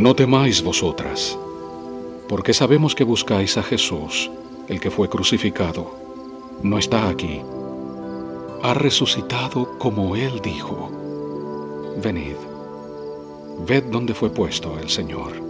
No 0.00 0.16
temáis 0.16 0.62
vosotras, 0.62 1.38
porque 2.26 2.54
sabemos 2.54 2.94
que 2.94 3.04
buscáis 3.04 3.58
a 3.58 3.62
Jesús, 3.62 4.30
el 4.66 4.80
que 4.80 4.90
fue 4.90 5.10
crucificado. 5.10 5.94
No 6.62 6.78
está 6.78 7.06
aquí. 7.10 7.42
Ha 8.62 8.72
resucitado 8.72 9.76
como 9.78 10.16
Él 10.16 10.40
dijo. 10.42 10.90
Venid, 12.02 12.36
ved 13.66 13.84
dónde 13.90 14.14
fue 14.14 14.30
puesto 14.30 14.78
el 14.78 14.88
Señor. 14.88 15.49